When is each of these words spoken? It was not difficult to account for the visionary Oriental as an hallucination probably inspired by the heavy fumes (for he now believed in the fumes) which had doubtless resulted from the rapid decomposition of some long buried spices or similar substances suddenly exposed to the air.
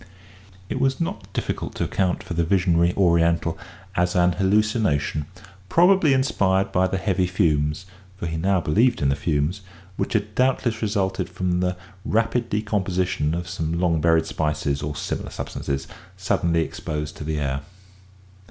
It 0.67 0.79
was 0.79 0.99
not 0.99 1.31
difficult 1.31 1.75
to 1.75 1.83
account 1.83 2.23
for 2.23 2.33
the 2.33 2.43
visionary 2.43 2.91
Oriental 2.97 3.55
as 3.93 4.15
an 4.15 4.31
hallucination 4.31 5.27
probably 5.69 6.11
inspired 6.13 6.71
by 6.71 6.87
the 6.87 6.97
heavy 6.97 7.27
fumes 7.27 7.85
(for 8.17 8.25
he 8.25 8.35
now 8.35 8.61
believed 8.61 9.03
in 9.03 9.09
the 9.09 9.15
fumes) 9.15 9.61
which 9.97 10.13
had 10.13 10.33
doubtless 10.33 10.81
resulted 10.81 11.29
from 11.29 11.59
the 11.59 11.77
rapid 12.03 12.49
decomposition 12.49 13.35
of 13.35 13.47
some 13.47 13.79
long 13.79 14.01
buried 14.01 14.25
spices 14.25 14.81
or 14.81 14.95
similar 14.95 15.29
substances 15.29 15.87
suddenly 16.17 16.61
exposed 16.63 17.15
to 17.17 17.23
the 17.23 17.37
air. 17.39 17.61